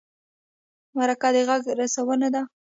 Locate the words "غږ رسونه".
1.47-2.27